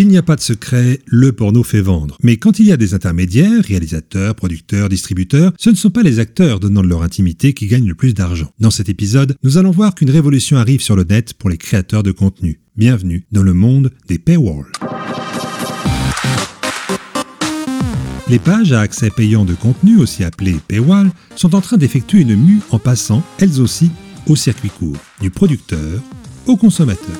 [0.00, 2.16] Il n'y a pas de secret, le porno fait vendre.
[2.22, 6.20] Mais quand il y a des intermédiaires, réalisateurs, producteurs, distributeurs, ce ne sont pas les
[6.20, 8.52] acteurs donnant de leur intimité qui gagnent le plus d'argent.
[8.60, 12.04] Dans cet épisode, nous allons voir qu'une révolution arrive sur le net pour les créateurs
[12.04, 12.60] de contenu.
[12.76, 14.70] Bienvenue dans le monde des paywalls.
[18.28, 22.36] Les pages à accès payant de contenu, aussi appelées paywall, sont en train d'effectuer une
[22.36, 23.90] mue en passant, elles aussi,
[24.28, 26.00] au circuit court, du producteur
[26.46, 27.16] au consommateur.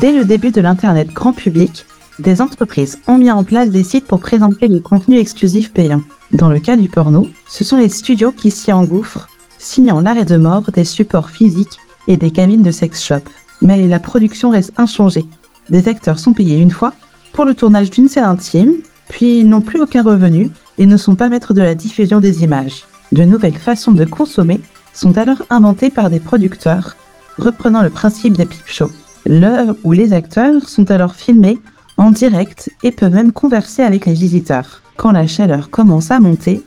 [0.00, 1.84] Dès le début de l'Internet grand public,
[2.18, 6.00] des entreprises ont mis en place des sites pour présenter du contenu exclusif payant.
[6.32, 9.28] Dans le cas du porno, ce sont les studios qui s'y engouffrent,
[9.58, 11.78] signant l'arrêt de mort des supports physiques
[12.08, 13.20] et des cabines de sex shop.
[13.60, 15.26] Mais la production reste inchangée.
[15.68, 16.94] Des acteurs sont payés une fois
[17.34, 18.76] pour le tournage d'une scène intime,
[19.10, 22.84] puis n'ont plus aucun revenu et ne sont pas maîtres de la diffusion des images.
[23.12, 24.60] De nouvelles façons de consommer
[24.94, 26.96] sont alors inventées par des producteurs,
[27.36, 28.90] reprenant le principe des peep shows
[29.26, 31.58] l'heure où les acteurs sont alors filmés
[31.96, 34.82] en direct et peuvent même converser avec les visiteurs.
[34.96, 36.62] Quand la chaleur commence à monter,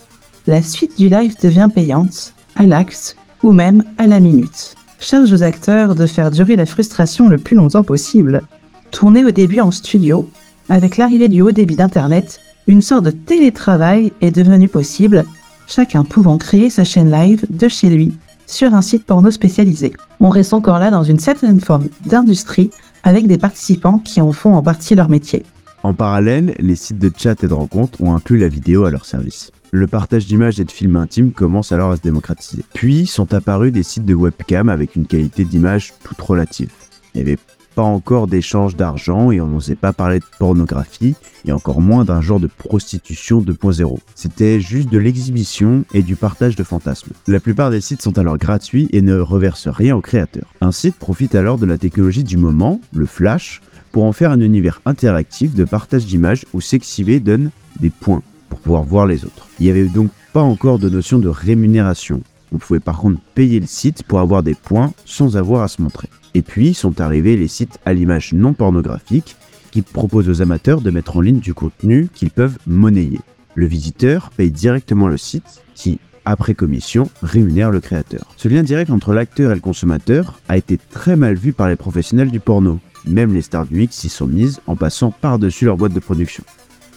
[0.48, 4.76] la suite du live devient payante, à l'axe ou même à la minute.
[5.00, 8.44] Charge aux acteurs de faire durer la frustration le plus longtemps possible.
[8.92, 10.30] Tourner au début en studio,
[10.70, 15.26] avec l'arrivée du haut débit d'Internet, une sorte de télétravail est devenue possible,
[15.68, 18.14] chacun pouvant créer sa chaîne live de chez lui
[18.48, 19.94] sur un site porno spécialisé.
[20.20, 22.70] On reste encore là dans une certaine forme d'industrie
[23.04, 25.44] avec des participants qui en font en partie leur métier.
[25.84, 29.06] En parallèle, les sites de chat et de rencontres ont inclus la vidéo à leur
[29.06, 29.52] service.
[29.72, 32.64] Le partage d'images et de films intimes commence alors à se démocratiser.
[32.74, 36.72] Puis sont apparus des sites de webcam avec une qualité d'image toute relative.
[37.76, 42.22] Pas encore d'échange d'argent et on n'osait pas parler de pornographie et encore moins d'un
[42.22, 44.00] genre de prostitution 2.0.
[44.16, 47.12] C'était juste de l'exhibition et du partage de fantasmes.
[47.28, 50.54] La plupart des sites sont alors gratuits et ne reversent rien aux créateurs.
[50.62, 54.40] Un site profite alors de la technologie du moment, le flash, pour en faire un
[54.40, 59.48] univers interactif de partage d'images où Sexybay donne des points pour pouvoir voir les autres.
[59.60, 62.22] Il n'y avait donc pas encore de notion de rémunération.
[62.52, 65.82] On pouvait par contre payer le site pour avoir des points sans avoir à se
[65.82, 66.10] montrer.
[66.36, 69.38] Et puis sont arrivés les sites à l'image non pornographique
[69.72, 73.22] qui proposent aux amateurs de mettre en ligne du contenu qu'ils peuvent monnayer.
[73.56, 78.34] Le visiteur paye directement le site qui, après commission, rémunère le créateur.
[78.36, 81.78] Ce lien direct entre l'acteur et le consommateur a été très mal vu par les
[81.78, 82.80] professionnels du porno.
[83.08, 86.44] Même les stars du X s'y sont mises en passant par-dessus leur boîte de production.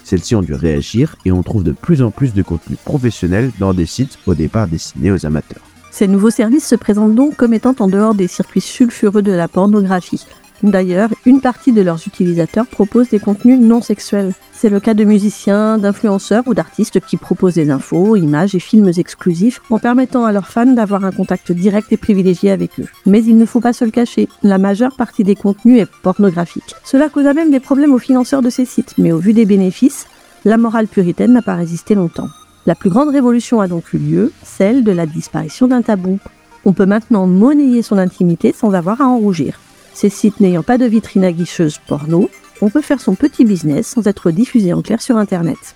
[0.03, 3.73] Celles-ci ont dû réagir et on trouve de plus en plus de contenu professionnel dans
[3.73, 5.68] des sites au départ destinés aux amateurs.
[5.91, 9.47] Ces nouveaux services se présentent donc comme étant en dehors des circuits sulfureux de la
[9.47, 10.25] pornographie.
[10.61, 14.33] D'ailleurs, une partie de leurs utilisateurs proposent des contenus non sexuels.
[14.51, 18.91] C'est le cas de musiciens, d'influenceurs ou d'artistes qui proposent des infos, images et films
[18.97, 22.87] exclusifs en permettant à leurs fans d'avoir un contact direct et privilégié avec eux.
[23.05, 26.75] Mais il ne faut pas se le cacher, la majeure partie des contenus est pornographique.
[26.83, 30.07] Cela causa même des problèmes aux financeurs de ces sites, mais au vu des bénéfices,
[30.43, 32.27] la morale puritaine n'a pas résisté longtemps.
[32.65, 36.19] La plus grande révolution a donc eu lieu, celle de la disparition d'un tabou.
[36.65, 39.59] On peut maintenant monnayer son intimité sans avoir à en rougir.
[39.93, 42.29] Ces sites n'ayant pas de vitrine aguicheuse porno,
[42.61, 45.75] on peut faire son petit business sans être diffusé en clair sur Internet.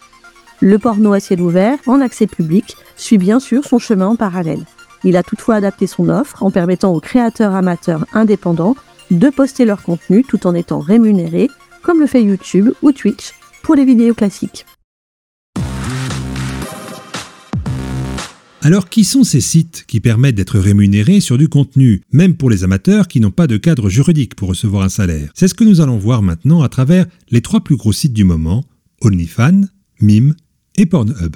[0.59, 4.65] Le porno à ciel ouvert, en accès public, suit bien sûr son chemin en parallèle.
[5.03, 8.75] Il a toutefois adapté son offre en permettant aux créateurs amateurs indépendants
[9.11, 11.49] de poster leur contenu tout en étant rémunérés,
[11.81, 14.65] comme le fait YouTube ou Twitch pour les vidéos classiques.
[18.65, 22.63] Alors qui sont ces sites qui permettent d'être rémunérés sur du contenu, même pour les
[22.63, 25.29] amateurs qui n'ont pas de cadre juridique pour recevoir un salaire?
[25.35, 28.23] C'est ce que nous allons voir maintenant à travers les trois plus gros sites du
[28.23, 28.63] moment,
[29.01, 29.63] OnlyFans,
[29.99, 30.33] Mime
[30.77, 31.35] et Pornhub.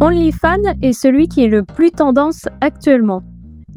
[0.00, 3.22] OnlyFans est celui qui est le plus tendance actuellement.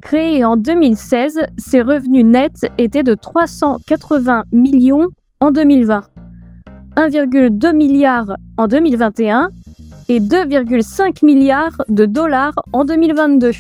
[0.02, 5.10] Créé en 2016, ses revenus nets étaient de 380 millions
[5.40, 6.02] en 2020,
[6.98, 9.52] 1,2 milliard en 2021
[10.10, 13.52] et 2,5 milliards de dollars en 2022.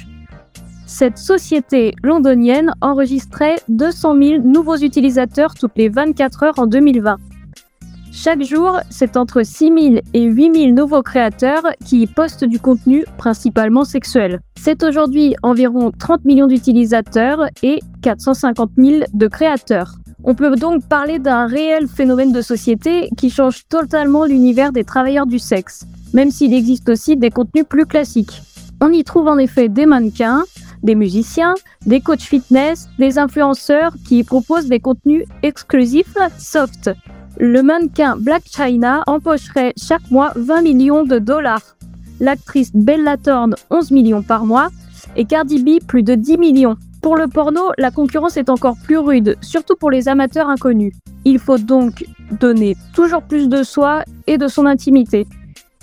[0.86, 7.18] Cette société londonienne enregistrait 200 000 nouveaux utilisateurs toutes les 24 heures en 2020.
[8.12, 12.60] Chaque jour, c'est entre 6 000 et 8 000 nouveaux créateurs qui y postent du
[12.60, 14.40] contenu principalement sexuel.
[14.58, 19.96] C'est aujourd'hui environ 30 millions d'utilisateurs et 450 000 de créateurs.
[20.26, 25.28] On peut donc parler d'un réel phénomène de société qui change totalement l'univers des travailleurs
[25.28, 25.86] du sexe
[26.16, 28.42] même s'il existe aussi des contenus plus classiques.
[28.82, 30.44] On y trouve en effet des mannequins,
[30.82, 31.54] des musiciens,
[31.86, 36.90] des coachs fitness, des influenceurs qui proposent des contenus exclusifs soft.
[37.38, 41.76] Le mannequin Black China empocherait chaque mois 20 millions de dollars.
[42.22, 44.70] L'actrice Bella Thorne 11 millions par mois
[45.18, 46.78] et Cardi B plus de 10 millions.
[47.06, 50.92] Pour le porno, la concurrence est encore plus rude, surtout pour les amateurs inconnus.
[51.24, 52.04] Il faut donc
[52.40, 55.28] donner toujours plus de soi et de son intimité.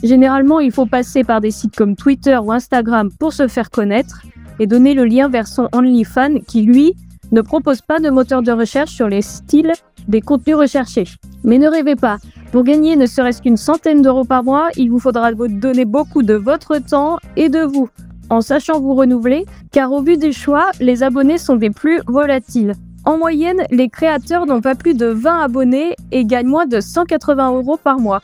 [0.02, 4.22] Généralement, il faut passer par des sites comme Twitter ou Instagram pour se faire connaître
[4.58, 6.96] et donner le lien vers son OnlyFans qui, lui,
[7.30, 9.74] ne propose pas de moteur de recherche sur les styles
[10.08, 11.06] des contenus recherchés.
[11.44, 12.18] Mais ne rêvez pas,
[12.50, 16.34] pour gagner ne serait-ce qu'une centaine d'euros par mois, il vous faudra donner beaucoup de
[16.34, 17.88] votre temps et de vous,
[18.30, 22.74] en sachant vous renouveler, car au vu des choix, les abonnés sont des plus volatiles.
[23.04, 27.52] En moyenne, les créateurs n'ont pas plus de 20 abonnés et gagnent moins de 180
[27.56, 28.20] euros par mois.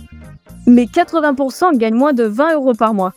[0.66, 3.12] Mais 80% gagnent moins de 20 euros par mois.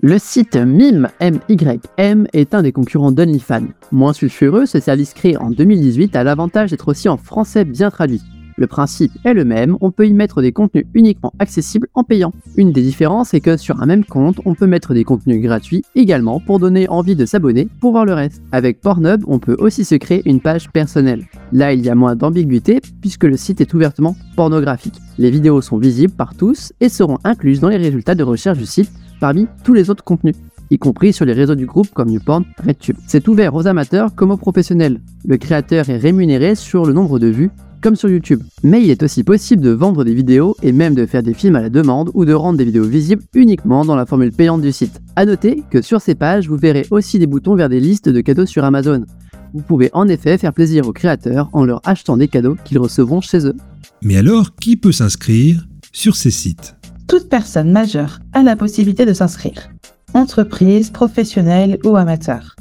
[0.00, 3.68] Le site MIM, MYM est un des concurrents d'OnlyFans.
[3.92, 8.22] Moins sulfureux, ce service créé en 2018 a l'avantage d'être aussi en français bien traduit.
[8.62, 12.32] Le principe est le même, on peut y mettre des contenus uniquement accessibles en payant.
[12.56, 15.82] Une des différences est que sur un même compte, on peut mettre des contenus gratuits
[15.96, 18.40] également pour donner envie de s'abonner pour voir le reste.
[18.52, 21.24] Avec Pornhub, on peut aussi se créer une page personnelle.
[21.50, 25.00] Là, il y a moins d'ambiguïté puisque le site est ouvertement pornographique.
[25.18, 28.66] Les vidéos sont visibles par tous et seront incluses dans les résultats de recherche du
[28.66, 30.36] site parmi tous les autres contenus,
[30.70, 32.96] y compris sur les réseaux du groupe comme YouPorn, RedTube.
[33.08, 35.00] C'est ouvert aux amateurs comme aux professionnels.
[35.26, 37.50] Le créateur est rémunéré sur le nombre de vues
[37.82, 38.42] comme sur YouTube.
[38.62, 41.56] Mais il est aussi possible de vendre des vidéos et même de faire des films
[41.56, 44.72] à la demande ou de rendre des vidéos visibles uniquement dans la formule payante du
[44.72, 45.02] site.
[45.16, 48.20] A noter que sur ces pages, vous verrez aussi des boutons vers des listes de
[48.20, 49.04] cadeaux sur Amazon.
[49.52, 53.20] Vous pouvez en effet faire plaisir aux créateurs en leur achetant des cadeaux qu'ils recevront
[53.20, 53.56] chez eux.
[54.00, 56.76] Mais alors, qui peut s'inscrire sur ces sites?
[57.06, 59.70] Toute personne majeure a la possibilité de s'inscrire,
[60.14, 62.56] entreprise, professionnelle ou amateur.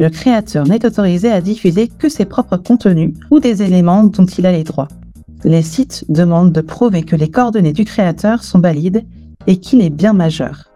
[0.00, 4.46] Le créateur n'est autorisé à diffuser que ses propres contenus ou des éléments dont il
[4.46, 4.88] a les droits.
[5.44, 9.04] Les sites demandent de prouver que les coordonnées du créateur sont valides
[9.46, 10.70] et qu'il est bien majeur.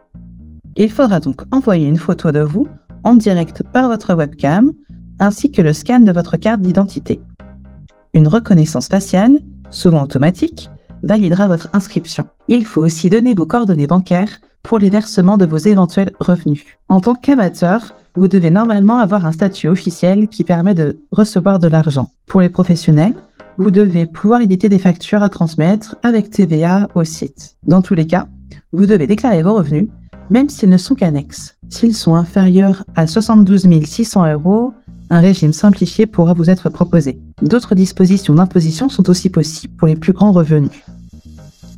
[0.76, 2.68] Il faudra donc envoyer une photo de vous
[3.02, 4.72] en direct par votre webcam
[5.18, 7.20] ainsi que le scan de votre carte d'identité.
[8.14, 9.40] Une reconnaissance faciale,
[9.70, 10.70] souvent automatique,
[11.02, 12.26] validera votre inscription.
[12.46, 16.64] Il faut aussi donner vos coordonnées bancaires pour les versements de vos éventuels revenus.
[16.88, 21.68] En tant qu'amateur, vous devez normalement avoir un statut officiel qui permet de recevoir de
[21.68, 22.10] l'argent.
[22.26, 23.14] Pour les professionnels,
[23.58, 27.56] vous devez pouvoir éditer des factures à transmettre avec TVA au site.
[27.66, 28.28] Dans tous les cas,
[28.72, 29.88] vous devez déclarer vos revenus,
[30.30, 31.56] même s'ils ne sont qu'annexes.
[31.68, 34.72] S'ils sont inférieurs à 72 600 euros,
[35.10, 37.18] un régime simplifié pourra vous être proposé.
[37.42, 40.70] D'autres dispositions d'imposition sont aussi possibles pour les plus grands revenus.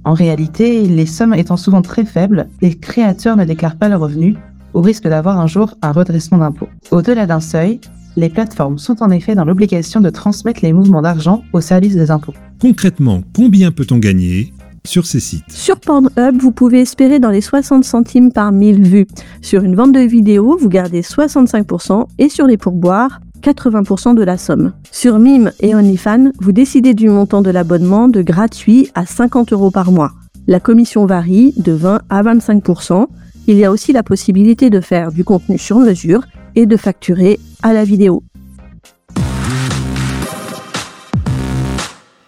[0.05, 4.37] En réalité, les sommes étant souvent très faibles, les créateurs ne déclarent pas leurs revenus
[4.75, 6.69] au risque d'avoir un jour un redressement d'impôt.
[6.90, 7.81] Au-delà d'un seuil,
[8.17, 12.11] les plateformes sont en effet dans l'obligation de transmettre les mouvements d'argent au service des
[12.11, 12.34] impôts.
[12.61, 14.52] Concrètement, combien peut-on gagner
[14.84, 15.50] sur ces sites?
[15.50, 19.06] Sur Pornhub, vous pouvez espérer dans les 60 centimes par 1000 vues.
[19.43, 24.37] Sur une vente de vidéos, vous gardez 65% et sur les pourboires, 80% de la
[24.37, 24.72] somme.
[24.90, 29.70] Sur Mime et OnlyFans, vous décidez du montant de l'abonnement de gratuit à 50 euros
[29.70, 30.12] par mois.
[30.46, 33.06] La commission varie de 20 à 25%.
[33.50, 36.25] Il y a aussi la possibilité de faire du contenu sur mesure
[36.55, 38.23] et de facturer à la vidéo.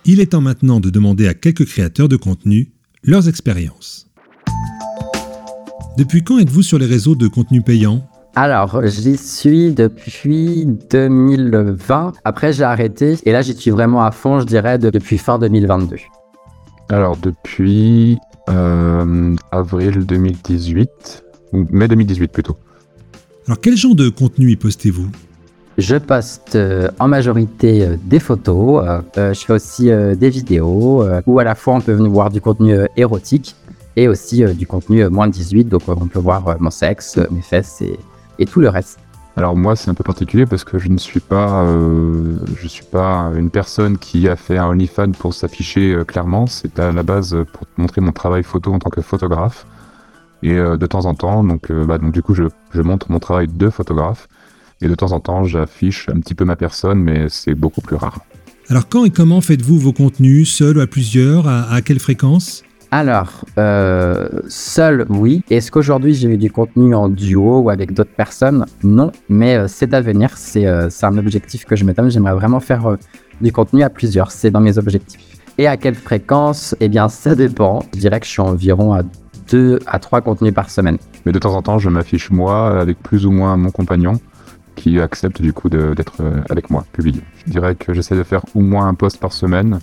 [0.04, 2.72] Il est temps maintenant de demander à quelques créateurs de contenu
[3.04, 4.08] leurs expériences.
[5.96, 8.04] Depuis quand êtes-vous sur les réseaux de contenu payant?
[8.34, 12.14] Alors, j'y suis depuis 2020.
[12.24, 15.98] Après, j'ai arrêté et là, j'y suis vraiment à fond, je dirais, depuis fin 2022.
[16.88, 22.56] Alors, depuis avril 2018, ou mai 2018 plutôt.
[23.46, 25.08] Alors, quel genre de contenu y postez-vous?
[25.78, 28.84] Je poste euh, en majorité euh, des photos,
[29.16, 32.40] euh, je fais aussi des vidéos, où à la fois on peut venir voir du
[32.40, 33.56] contenu érotique
[33.96, 37.82] et aussi du contenu moins de 18, donc on peut voir mon sexe, mes fesses
[38.38, 38.98] et, tout le reste.
[39.36, 41.66] Alors moi c'est un peu particulier parce que je ne suis pas,
[42.90, 46.46] pas une personne qui a fait un OnlyFans pour s'afficher clairement.
[46.46, 49.66] C'est à la base pour montrer mon travail photo en tant que photographe.
[50.42, 53.46] Et de temps en temps, donc, bah, donc du coup je, je montre mon travail
[53.48, 54.28] de photographe.
[54.82, 57.94] Et de temps en temps, j'affiche un petit peu ma personne, mais c'est beaucoup plus
[57.94, 58.18] rare.
[58.68, 62.64] Alors quand et comment faites-vous vos contenus, seul ou à plusieurs À, quelle fréquence?
[62.94, 65.42] Alors, euh, seul, oui.
[65.48, 68.66] Est-ce qu'aujourd'hui j'ai eu du contenu en duo ou avec d'autres personnes?
[68.84, 70.34] Non, mais euh, c'est à venir.
[70.56, 72.10] Euh, c'est un objectif que je me donne.
[72.10, 72.98] J'aimerais vraiment faire
[73.40, 74.30] du contenu à plusieurs.
[74.30, 75.22] C'est dans mes objectifs.
[75.56, 76.76] Et à quelle fréquence?
[76.80, 77.82] Eh bien, ça dépend.
[77.94, 79.00] Je dirais que je suis environ à
[79.50, 80.98] 2 à 3 contenus par semaine.
[81.24, 84.20] Mais de temps en temps, je m'affiche moi avec plus ou moins mon compagnon
[84.76, 87.22] qui accepte du coup d'être avec moi, publié.
[87.46, 89.78] Je dirais que j'essaie de faire au moins un post par semaine,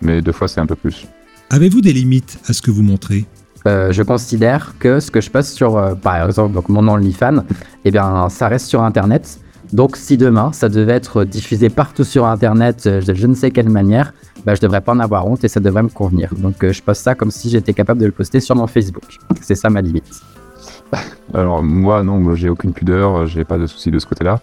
[0.00, 1.08] mais deux fois c'est un peu plus.
[1.54, 3.26] Avez-vous des limites à ce que vous montrez?
[3.68, 7.44] Euh, je considère que ce que je poste sur, euh, par exemple, donc mon OnlyFans,
[7.84, 9.38] eh bien, ça reste sur Internet.
[9.72, 13.52] Donc si demain ça devait être diffusé partout sur Internet euh, de je ne sais
[13.52, 16.34] quelle manière, bah, je devrais pas en avoir honte et ça devrait me convenir.
[16.36, 19.04] Donc euh, je poste ça comme si j'étais capable de le poster sur mon Facebook.
[19.40, 20.10] C'est ça ma limite.
[21.34, 24.40] Alors moi non, j'ai aucune pudeur, j'ai pas de soucis de ce côté-là.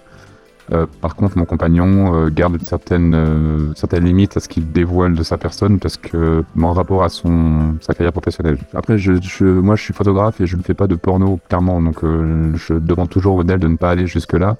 [0.71, 5.15] Euh, par contre, mon compagnon euh, garde certaines, euh, certaines limites à ce qu'il dévoile
[5.15, 8.57] de sa personne parce que en rapport à sa carrière professionnelle.
[8.73, 8.97] Après,
[9.41, 13.09] moi, je suis photographe et je ne fais pas de porno clairement, donc je demande
[13.09, 14.55] toujours au modèle de ne pas aller jusque là.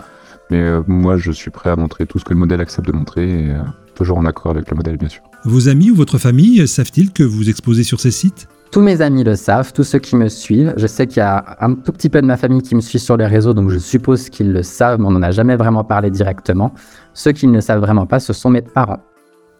[0.49, 3.53] Mais moi, je suis prêt à montrer tout ce que le modèle accepte de montrer,
[3.95, 5.21] toujours en accord avec le modèle, bien sûr.
[5.45, 8.47] Vos amis ou votre famille savent-ils que vous exposez sur ces sites?
[8.71, 10.73] Tous mes amis le savent, tous ceux qui me suivent.
[10.77, 12.99] Je sais qu'il y a un tout petit peu de ma famille qui me suit
[12.99, 15.83] sur les réseaux, donc je suppose qu'ils le savent, mais on n'en a jamais vraiment
[15.83, 16.73] parlé directement.
[17.13, 19.03] Ceux qui ne le savent vraiment pas, ce sont mes parents.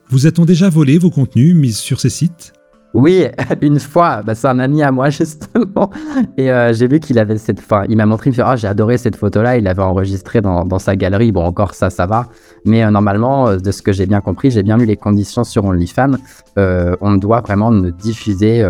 [0.10, 2.54] Vous a-t-on déjà volé vos contenus mis sur ces sites?
[2.94, 3.26] Oui,
[3.62, 5.90] une fois, bah, c'est un ami à moi justement,
[6.38, 8.56] et euh, j'ai vu qu'il avait cette, enfin, il m'a montré, il me fait, ah,
[8.56, 11.32] j'ai adoré cette photo-là, il l'avait enregistrée dans, dans, sa galerie.
[11.32, 12.28] Bon, encore ça, ça va,
[12.66, 15.44] mais euh, normalement, euh, de ce que j'ai bien compris, j'ai bien lu les conditions
[15.44, 16.18] sur OnlyFans.
[16.58, 18.66] on ne doit vraiment ne diffuser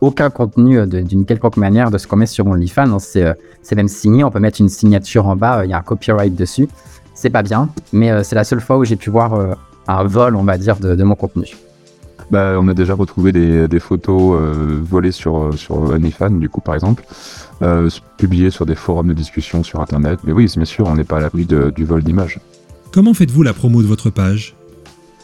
[0.00, 2.98] aucun contenu d'une quelconque manière de ce qu'on met sur OnlyFans.
[2.98, 6.34] C'est, même signé, on peut mettre une signature en bas, il y a un copyright
[6.34, 6.68] dessus.
[7.14, 9.56] C'est pas bien, mais c'est la seule fois où j'ai pu voir
[9.88, 11.54] un vol, on va dire, de mon contenu.
[12.30, 16.74] Bah, on a déjà retrouvé des, photos euh, volées sur, sur OnlyFans, du coup, par
[16.74, 17.04] exemple,
[17.62, 20.20] euh, publiées sur des forums de discussion sur Internet.
[20.24, 22.40] Mais oui, bien sûr, on n'est pas à l'abri du vol d'images.
[22.92, 24.54] Comment faites-vous la promo de votre page?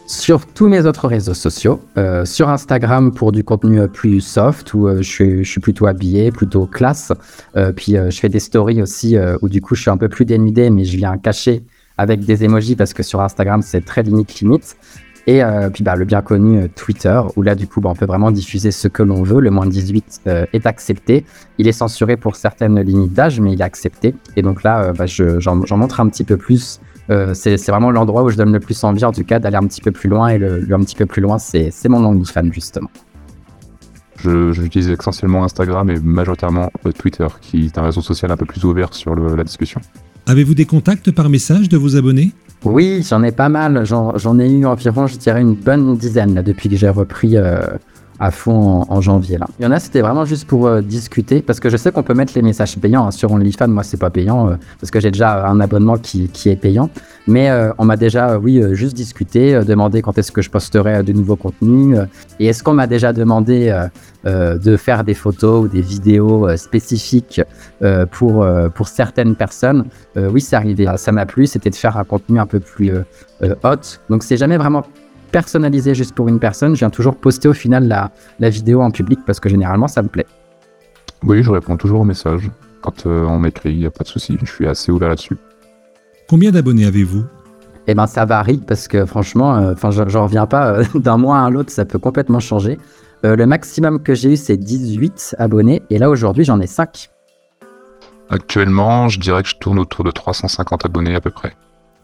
[0.06, 4.88] Sur tous mes autres réseaux sociaux, euh, sur Instagram pour du contenu plus soft où
[4.88, 7.12] je, suis, je, suis, plutôt habillé, plutôt classe.
[7.76, 10.68] puis je fais des stories aussi où du coup je suis un peu plus dénudé
[10.68, 11.62] mais je viens cacher
[11.96, 14.76] avec des emojis parce que sur Instagram c'est très limite limite.
[15.26, 17.94] Et euh, puis bah, le bien connu euh, Twitter, où là, du coup, bah, on
[17.94, 19.40] peut vraiment diffuser ce que l'on veut.
[19.40, 21.24] Le moins de 18 euh, est accepté.
[21.58, 24.14] Il est censuré pour certaines limites d'âge, mais il est accepté.
[24.36, 26.80] Et donc là, bah, j'en montre un petit peu plus.
[27.34, 29.80] c'est vraiment l'endroit où je donne le plus envie, en tout cas, d'aller un petit
[29.80, 30.28] peu plus loin.
[30.28, 32.90] Et le, un petit peu plus loin, c'est mon OnlyFans, justement.
[34.22, 38.94] J'utilise essentiellement Instagram et majoritairement Twitter, qui est un réseau social un peu plus ouvert
[38.94, 39.80] sur la discussion.
[40.26, 42.32] Avez-vous des contacts par message de vos abonnés?
[42.64, 43.84] Oui, j'en ai pas mal.
[43.84, 47.60] J'en ai eu environ, je dirais, une bonne dizaine là, depuis que j'ai repris euh,
[48.20, 49.38] à fond en, janvier.
[49.38, 49.46] Là.
[49.58, 52.02] Il y en a, c'était vraiment juste pour euh, discuter, parce que je sais qu'on
[52.02, 53.68] peut mettre les messages payants hein, sur OnlyFans.
[53.68, 56.90] Moi, c'est pas payant, euh, parce que j'ai déjà un abonnement qui, qui est payant.
[57.26, 61.36] Mais on m'a déjà, oui, juste discuté, demandé quand est-ce que je posterai de nouveaux
[61.36, 61.96] contenus.
[62.40, 63.72] et est-ce qu'on m'a déjà demandé
[64.24, 67.40] de faire des photos ou des vidéos spécifiques
[68.10, 69.84] pour, pour certaines personnes?
[70.16, 70.88] Oui, c'est arrivé.
[70.96, 72.94] Ça m'a plu, c'était de faire un contenu un peu plus
[73.62, 73.76] hot.
[74.08, 74.82] Donc, c'est jamais vraiment
[75.30, 78.90] personnalisé juste pour une personne, je viens toujours poster au final la, la vidéo en
[78.90, 80.26] public parce que généralement ça me plaît.
[81.22, 82.50] Oui, je réponds toujours aux messages.
[82.82, 85.36] Quand euh, on m'écrit, il n'y a pas de souci, je suis assez ouvert là-dessus.
[86.28, 87.24] Combien d'abonnés avez-vous?
[87.86, 91.16] Eh ben ça varie parce que franchement, euh, enfin je j'en reviens pas euh, d'un
[91.16, 92.78] mois à l'autre, ça peut complètement changer.
[93.22, 97.10] le maximum que j'ai eu c'est 18 abonnés et là aujourd'hui j'en ai 5.
[98.30, 101.52] Actuellement, je dirais que je tourne autour de 350 abonnés à peu près.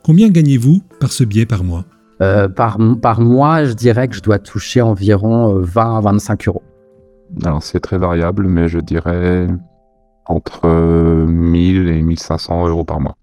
[0.02, 1.85] Combien gagnez-vous par ce biais par mois?
[2.23, 6.49] Euh, par, par mois, je dirais que je dois toucher environ 20 euh, à 25
[6.49, 6.63] euros.
[7.45, 9.49] Alors c'est très variable, mais je dirais
[10.27, 13.17] entre 1000 et 1500 euros par mois.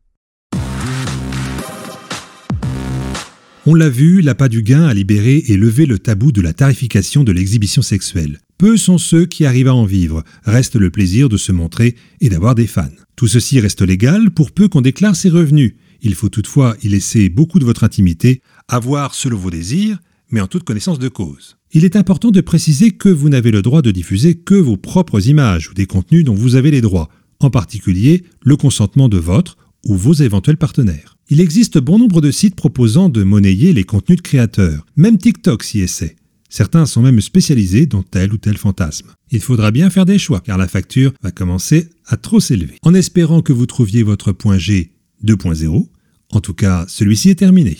[3.65, 7.23] On l'a vu, l'appât du gain a libéré et levé le tabou de la tarification
[7.23, 8.39] de l'exhibition sexuelle.
[8.57, 12.27] Peu sont ceux qui arrivent à en vivre, reste le plaisir de se montrer et
[12.27, 12.83] d'avoir des fans.
[13.15, 15.75] Tout ceci reste légal pour peu qu'on déclare ses revenus.
[16.01, 20.47] Il faut toutefois y laisser beaucoup de votre intimité, avoir selon vos désirs, mais en
[20.47, 21.57] toute connaissance de cause.
[21.71, 25.27] Il est important de préciser que vous n'avez le droit de diffuser que vos propres
[25.27, 29.57] images ou des contenus dont vous avez les droits, en particulier le consentement de votre
[29.85, 31.17] ou vos éventuels partenaires.
[31.29, 35.63] Il existe bon nombre de sites proposant de monnayer les contenus de créateurs, même TikTok
[35.63, 36.15] s'y essaie.
[36.49, 39.07] Certains sont même spécialisés dans tel ou tel fantasme.
[39.31, 42.77] Il faudra bien faire des choix car la facture va commencer à trop s'élever.
[42.83, 44.91] En espérant que vous trouviez votre point G
[45.25, 45.87] 2.0,
[46.31, 47.77] en tout cas, celui-ci est terminé.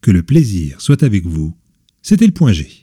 [0.00, 1.54] Que le plaisir soit avec vous.
[2.00, 2.79] C'était le point G.